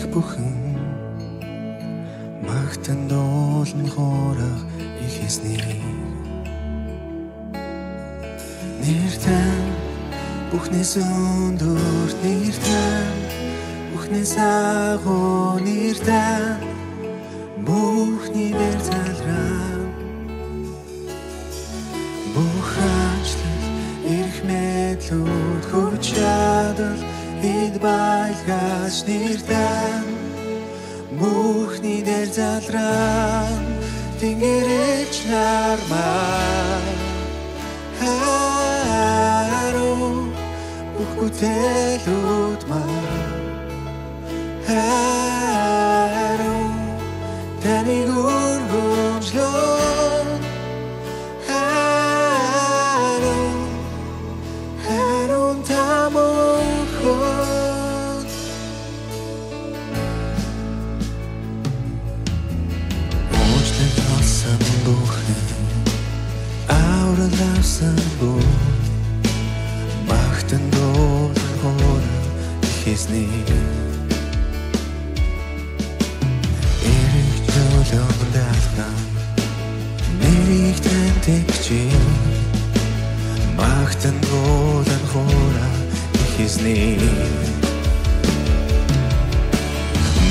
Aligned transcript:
мэдхийх 0.00 0.14
бүхэн 0.14 0.52
магтан 2.46 3.00
дуулан 3.08 3.86
хоороо 3.94 4.58
ихэснийг 5.04 5.64
нэртэн 8.80 9.62
бүхнээс 10.50 10.94
өндөр 10.96 12.10
нэртэн 12.24 13.16
бүхнээс 13.92 14.34
агуу 14.40 15.60
нэртэн 15.66 16.56
бүхний 17.66 18.52
дээр 18.58 18.80
залраа 18.88 19.76
бүх 22.34 22.72
ажлал 23.04 23.64
эрх 24.16 24.38
мэдлүүд 24.48 25.64
хүч 25.70 26.04
чадал 26.16 27.00
эд 27.42 27.80
байлгаж 27.80 28.96
нэртэн 29.08 30.04
бүхний 31.18 32.00
дээр 32.04 32.28
залраа 32.28 33.48
тэнгэрэж 34.20 35.14
нармаа 35.30 36.80
харуу 38.00 40.28
бүх 40.94 41.10
бүтээлүүд 41.18 42.62
маа 42.70 43.08
харуу 44.68 46.68
таныг 47.62 48.08
үргэлжлэн 48.12 49.99
Аурласан 67.80 67.96
бүх 68.20 68.44
Магтан 70.08 70.60
дуулан 70.70 71.52
хоор 71.60 72.02
Ихэсний 72.62 73.28
Эрэг 76.84 77.30
жолом 77.88 78.20
даалган 78.34 78.96
Нэрийг 80.20 80.76
тэнтэгчи 80.84 81.82
Магтан 83.56 84.16
дуулан 84.28 85.04
хоор 85.12 85.56
Ихэсний 86.24 87.00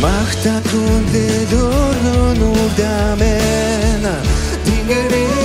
Махта 0.00 0.54
күндэл 0.70 1.52
өргөн 1.60 2.40
үрдамэн 2.52 4.04
Тэнгэрэж 4.64 5.43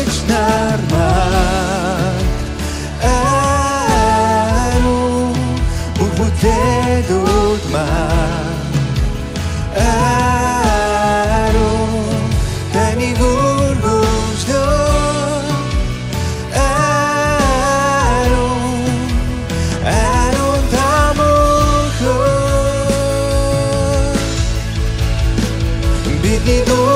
que. 26.50 26.89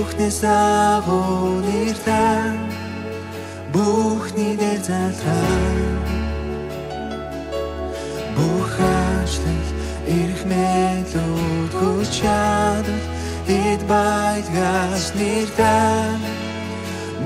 Бүхнээс 0.00 0.40
агуу 0.48 1.60
нэртэн 1.60 2.56
бүхний 3.72 4.56
дээр 4.56 4.80
залраа 4.88 6.00
бүх 8.36 8.72
ажлал 8.80 9.68
эрх 10.18 10.40
мэдлүүд 10.50 11.72
хүч 11.76 12.12
чадал 12.20 13.04
эд 13.44 13.82
байлгаж 13.92 15.04
нэртэн. 15.20 16.20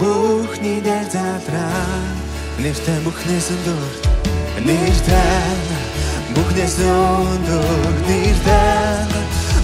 Бүхний 0.00 0.78
дээр 0.82 1.06
залраа 1.14 2.02
нэртэн 2.58 3.00
бүхнээс 3.06 3.48
өндөр 3.54 3.94
нэртэн. 4.66 5.58
Бүхнээс 6.34 6.76
өндөр 6.90 7.94
нэртэн. 8.10 9.08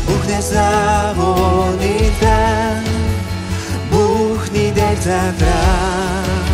Бүхнээс 0.06 0.50
агуу 0.54 1.74
нэртэн 1.82 2.49
бүхний 5.00 5.06
дээр 5.06 5.32
залраа 5.40 6.44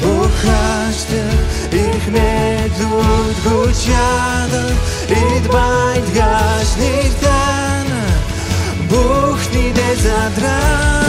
бүх 0.00 0.38
ажлал 0.48 1.40
их 1.72 2.04
мэдлүүд 2.14 3.36
хүч 3.44 3.78
чадал 3.84 4.72
эд 5.12 5.44
байлгаж 5.52 6.70
нэртэн 6.80 7.88
бүхний 8.88 9.70
дээр 9.76 9.98
залраа 10.06 11.07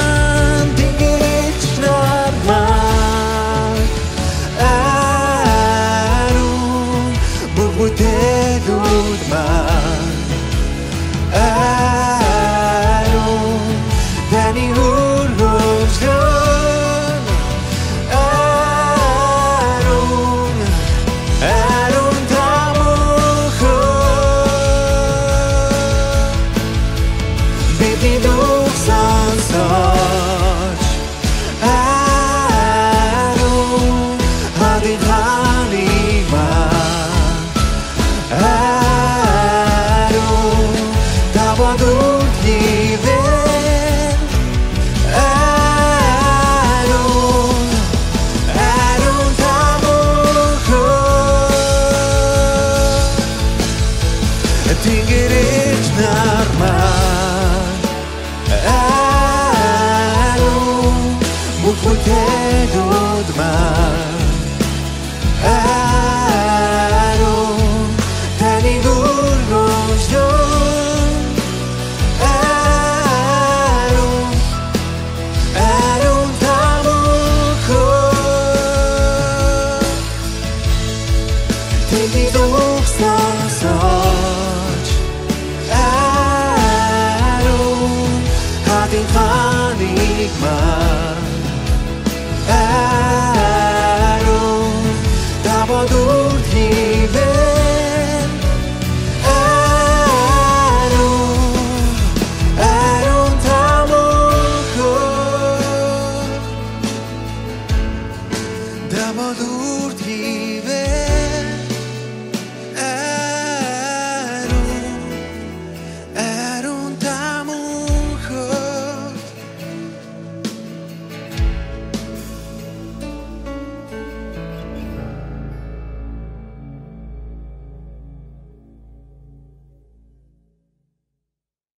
da 108.92 109.14
bodurdive 109.14 111.19